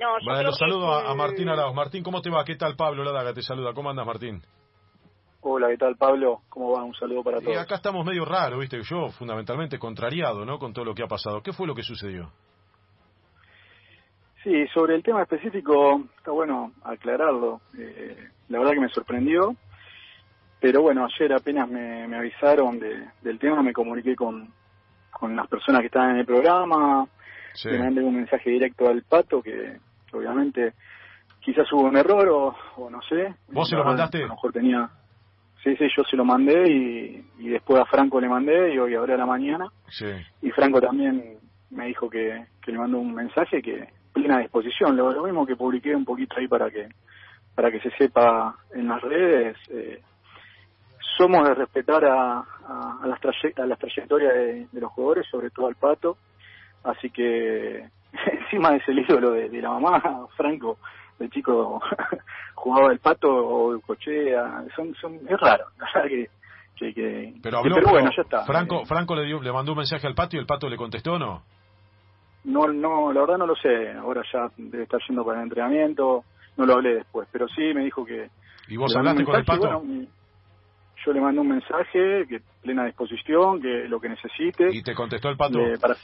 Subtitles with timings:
[0.00, 1.74] No, yo Vale, creo lo saludo que- a, a Martín Arauz.
[1.74, 2.44] Martín, ¿cómo te va?
[2.44, 3.32] ¿Qué tal Pablo Ladaga?
[3.32, 3.72] Te saluda.
[3.74, 4.42] ¿Cómo andas, Martín?
[5.40, 6.40] Hola, ¿qué tal Pablo?
[6.48, 6.82] ¿Cómo va?
[6.82, 7.56] Un saludo para Y todos.
[7.58, 8.80] acá estamos medio raro, ¿viste?
[8.82, 10.58] Yo fundamentalmente contrariado, ¿no?
[10.58, 11.42] Con todo lo que ha pasado.
[11.42, 12.32] ¿Qué fue lo que sucedió?
[14.42, 17.60] Sí, sobre el tema específico, está bueno aclararlo.
[17.78, 19.54] Eh, la verdad que me sorprendió,
[20.60, 24.52] pero bueno, ayer apenas me, me avisaron de- del tema, me comuniqué con,
[25.10, 27.06] con las personas que estaban en el programa,
[27.54, 27.70] Sí.
[27.70, 29.78] le mandé un mensaje directo al pato que
[30.12, 30.74] obviamente
[31.40, 33.34] quizás hubo un error o, o no sé.
[33.48, 34.18] ¿Vos se lo mandaste?
[34.18, 34.90] A lo mejor tenía...
[35.62, 38.94] Sí, sí, yo se lo mandé y, y después a Franco le mandé y hoy
[38.94, 39.66] ahora a la mañana.
[39.88, 40.06] Sí.
[40.42, 41.38] Y Franco también
[41.70, 45.56] me dijo que, que le mandó un mensaje que plena disposición, lo, lo mismo que
[45.56, 46.88] publiqué un poquito ahí para que
[47.54, 49.56] para que se sepa en las redes.
[49.70, 50.02] eh,
[51.16, 53.18] somos de respetar a, a, a las,
[53.56, 56.16] a las trayectorias de, de los jugadores, sobre todo al Pato.
[56.84, 57.88] Así que
[58.32, 60.78] encima es el ídolo de, de la mamá, Franco,
[61.18, 61.80] el chico
[62.54, 66.30] jugaba el Pato o Cochea, son, son, es raro, la verdad que,
[66.76, 68.44] que, que- Pero habló, pero bueno, pero ya está.
[68.44, 70.76] Franco, Eh, Franco le, dio, le mandó un mensaje al Pato y el Pato le
[70.76, 71.42] contestó, ¿no?
[72.44, 73.92] No, no, la verdad no lo sé.
[73.92, 76.24] Ahora ya debe estar yendo para el entrenamiento.
[76.58, 78.28] No lo hablé después, pero sí me dijo que.
[78.68, 79.80] ¿Y vos hablaste con el Pato?
[79.80, 80.06] bueno,
[81.06, 84.68] yo le mandé un mensaje que plena disposición, que lo que necesite.
[84.70, 85.58] ¿Y te contestó el Pato?
[85.80, 85.96] para-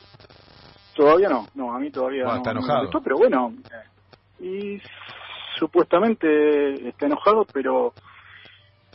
[0.94, 2.78] Todavía no, no, a mí todavía Bueno, no, está no enojado.
[2.90, 3.52] contestó, pero bueno.
[3.70, 4.82] eh, Y
[5.58, 7.92] supuestamente está enojado, pero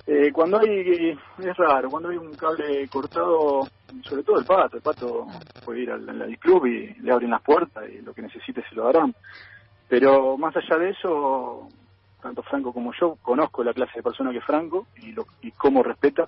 [0.08, 3.68] eh, cuando hay, es raro, cuando hay un cable cortado,
[4.04, 5.28] sobre todo el pato, el pato
[5.64, 8.76] puede ir al, al club y le abren las puertas y lo que necesite se
[8.76, 9.16] lo darán.
[9.88, 11.68] Pero más allá de eso,
[12.22, 15.52] tanto Franco como yo conozco la clase de persona que es Franco y, lo, y
[15.52, 16.28] cómo respeta,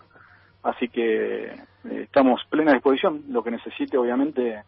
[0.63, 4.61] así que eh, estamos plena disposición, lo que necesite obviamente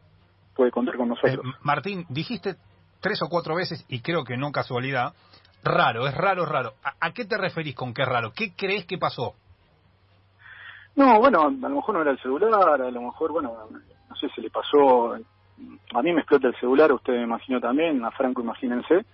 [0.56, 1.56] puede contar con Eh, nosotros.
[1.64, 2.56] Martín, dijiste
[3.02, 5.14] tres o cuatro veces, y creo que no casualidad,
[5.64, 6.74] raro, es raro, es raro.
[6.84, 8.32] ¿A, a qué te referís con qué es raro?
[8.36, 9.36] ¿Qué crees que pasó?
[10.96, 14.28] No, bueno, a lo mejor no era el celular, a lo mejor, bueno, no sé,
[14.36, 15.14] se le pasó.
[15.14, 19.06] A mí me explota el celular, usted me imagino también, a Franco imagínense.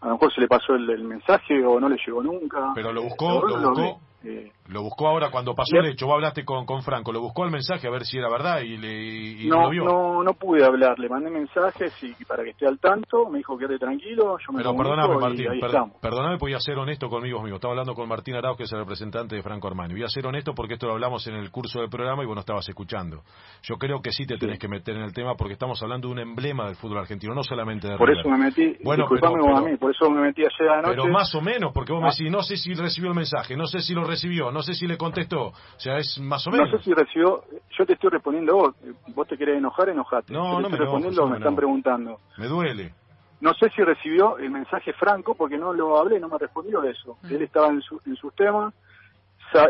[0.00, 2.72] A lo mejor se le pasó el, el mensaje o no le llegó nunca.
[2.74, 4.00] Pero lo buscó, Pero lo buscó.
[4.24, 6.06] eh, Lo buscó ahora cuando pasó el hecho.
[6.06, 7.10] Vos hablaste con, con Franco.
[7.12, 9.02] Lo buscó el mensaje a ver si era verdad y, le,
[9.42, 9.84] y no, lo vio.
[9.84, 13.56] no, no pude hablar, le mandé mensajes y, para que esté al tanto, me dijo
[13.56, 17.40] quédate tranquilo, yo me Pero perdóname, y Martín, per- perdóname, voy a ser honesto conmigo
[17.42, 17.56] mismo.
[17.56, 19.94] Estaba hablando con Martín Arauz, que es el representante de Franco Armani.
[19.94, 22.34] Voy a ser honesto porque esto lo hablamos en el curso del programa y vos
[22.34, 23.22] no estabas escuchando.
[23.62, 26.12] Yo creo que sí te tenés que meter en el tema porque estamos hablando de
[26.12, 28.20] un emblema del fútbol argentino, no solamente de Por River.
[28.20, 30.76] eso me metí, Bueno, disculpame pero- vos a mí, por eso me metí ayer a
[30.76, 30.94] la noche.
[30.94, 32.12] Pero más o menos, porque vos me Ah.
[32.16, 34.86] decís, no sé si recibió el mensaje, no sé si lo recibió, no sé si
[34.86, 35.48] le contestó.
[35.48, 36.70] O sea, es más o No menos.
[36.70, 37.44] sé si recibió,
[37.78, 38.74] yo te estoy respondiendo a vos,
[39.14, 40.32] vos te querés enojar, enojate.
[40.32, 42.20] No, Yo no te me estoy enojo, respondiendo, no me me están preguntando.
[42.36, 42.94] Me duele.
[43.40, 47.16] No sé si recibió el mensaje Franco porque no lo hablé, no me respondió eso.
[47.22, 47.34] Mm.
[47.34, 48.74] Él estaba en, su, en sus temas,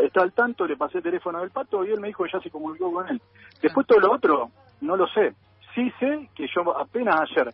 [0.03, 2.39] está al tanto, le pasé el teléfono del pato y él me dijo que ya
[2.41, 3.21] se comunicó con él.
[3.61, 4.49] Después todo lo otro,
[4.81, 5.33] no lo sé.
[5.75, 7.53] Sí sé que yo apenas ayer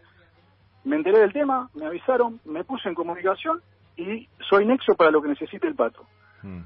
[0.85, 3.62] me enteré del tema, me avisaron, me puse en comunicación
[3.97, 6.06] y soy nexo para lo que necesite el pato.
[6.44, 6.62] Mm.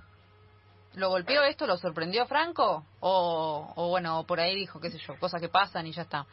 [0.95, 1.67] ¿Lo golpeó esto?
[1.67, 2.83] ¿Lo sorprendió Franco?
[2.99, 6.25] O, o bueno, por ahí dijo, qué sé yo, cosas que pasan y ya está.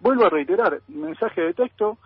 [0.00, 1.98] Vuelvo a reiterar, mensaje de texto,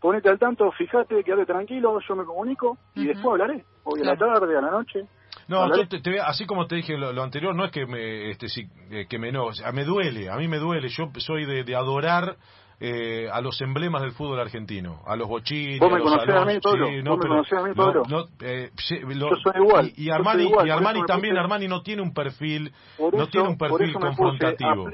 [0.00, 3.64] ponete al tanto, fíjate, quédate tranquilo, yo me comunico y después hablaré.
[3.84, 4.40] Hoy a la Claro.
[4.40, 5.06] tarde, a la noche.
[5.48, 8.30] No, yo te, te así como te dije lo, lo anterior, no es que me,
[8.30, 10.88] este, sí, eh, que me enoje, o sea, me duele, a mí me duele.
[10.88, 12.36] Yo soy de, de adorar
[12.80, 16.34] eh, a los emblemas del fútbol argentino, a los bochini, Vos a me los conocés
[16.34, 18.02] a mí, Pablo, sí, vos no, me pero conocés a mí, no, Pablo.
[18.08, 21.06] no, eh, sí, lo- Yo soy igual, Y, y Armani, igual, y Armani eso me
[21.06, 23.98] también, puse- Armani no tiene un perfil, Por no eso- tiene un por perfil eso
[24.00, 24.88] me puse confrontativo.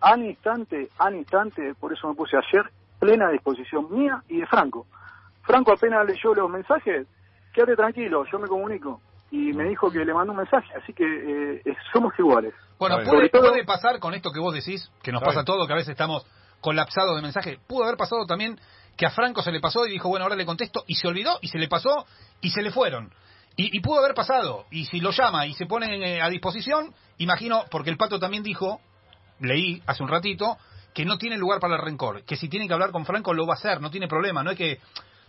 [0.00, 4.46] a Al instante, al instante, por eso me puse ayer, plena disposición mía y de
[4.46, 4.86] Franco.
[5.42, 7.06] Franco apenas leyó los mensajes,
[7.54, 9.00] quédate tranquilo, yo me comunico.
[9.30, 12.52] Y me dijo que le mandó un mensaje, así que eh, eh, somos iguales.
[12.78, 15.66] Bueno, puede, todo- puede pasar con esto que vos decís, que nos pasa a todo,
[15.66, 16.24] que a veces estamos
[16.60, 17.58] colapsados de mensaje.
[17.66, 18.58] Pudo haber pasado también
[18.96, 21.38] que a Franco se le pasó y dijo, bueno, ahora le contesto, y se olvidó,
[21.42, 22.06] y se le pasó,
[22.40, 23.12] y se le fueron.
[23.58, 27.64] Y, pudo haber pasado, y si lo llama y se pone eh, a disposición, imagino,
[27.70, 28.82] porque el pato también dijo,
[29.40, 30.58] leí hace un ratito,
[30.92, 33.46] que no tiene lugar para el rencor, que si tiene que hablar con Franco lo
[33.46, 34.80] va a hacer, no tiene problema, no es que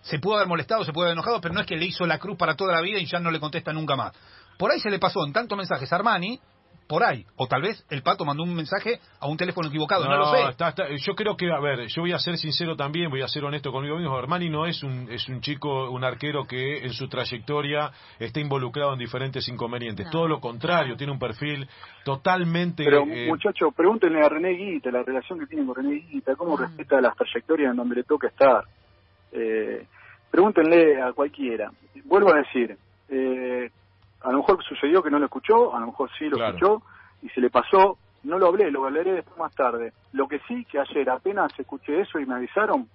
[0.01, 2.18] se pudo haber molestado, se puede haber enojado, pero no es que le hizo la
[2.19, 4.13] cruz para toda la vida y ya no le contesta nunca más.
[4.57, 6.39] Por ahí se le pasó en tantos mensajes a Armani,
[6.88, 10.16] por ahí, o tal vez el pato mandó un mensaje a un teléfono equivocado, no,
[10.18, 10.50] lo sé.
[10.50, 13.28] está- está- yo creo que, a ver, yo voy a ser sincero también, voy a
[13.28, 14.16] ser honesto conmigo mismo.
[14.18, 18.94] Armani no es un, es un chico, un arquero que en su trayectoria está involucrado
[18.94, 20.06] en diferentes inconvenientes.
[20.06, 20.12] No.
[20.12, 21.68] Todo lo contrario, tiene un perfil
[22.06, 22.84] totalmente.
[22.86, 26.56] Pero eh, muchachos, pregúntenle a René Guita, la relación que tiene con René Guita, cómo
[26.56, 26.62] Mm.
[26.62, 28.63] respeta las trayectorias en donde le toca estar.
[29.33, 29.86] Eh,
[30.31, 31.69] pregúntenle a cualquiera.
[32.06, 32.78] Vuelvo a decir,
[33.10, 33.69] eh,
[34.22, 36.81] a lo mejor sucedió que no lo escuchó, a lo mejor sí lo escuchó
[37.22, 37.98] y se le pasó.
[38.24, 39.94] No lo hablé, lo hablaré después más tarde.
[40.12, 42.90] Lo que sí, que ayer apenas escuché eso y me avisaron,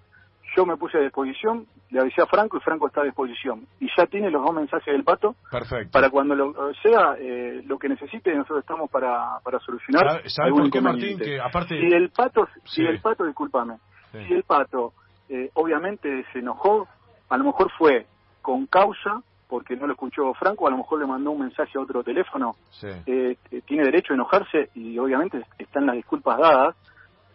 [0.57, 3.67] yo me puse a disposición, le avisé a Franco y Franco está a disposición.
[3.81, 5.35] Y ya tiene los dos mensajes del pato.
[5.51, 5.91] Perfecto.
[5.91, 10.23] Para cuando lo, sea eh, lo que necesite, nosotros estamos para, para solucionar.
[10.29, 11.19] ¿Sabe, por qué, Martín?
[11.19, 11.81] Que aparte...
[11.81, 13.79] Si el pato, si el pato, discúlpame,
[14.11, 14.93] si el pato
[15.29, 16.87] eh, obviamente se enojó,
[17.31, 18.07] a lo mejor fue
[18.43, 21.83] con causa, porque no lo escuchó Franco, a lo mejor le mandó un mensaje a
[21.83, 22.57] otro teléfono.
[23.05, 26.75] Eh, tiene derecho a enojarse y obviamente están las disculpas dadas,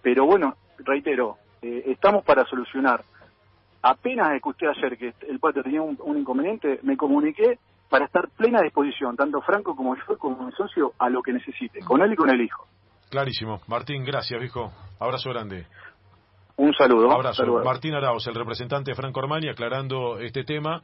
[0.01, 3.03] pero bueno, reitero, eh, estamos para solucionar.
[3.83, 9.15] Apenas escuché ayer que el pato tenía un, inconveniente, me comuniqué para estar plena disposición,
[9.15, 12.31] tanto Franco como yo, como mi socio, a lo que necesite, con él y con
[12.31, 12.65] el hijo.
[13.11, 13.61] Clarísimo.
[13.67, 14.71] Martín, gracias, viejo.
[14.99, 15.67] Abrazo grande.
[16.55, 17.11] Un saludo.
[17.11, 17.43] Abrazo.
[17.63, 20.81] Martín Arauz, el representante de Franco Armani, aclarando este tema.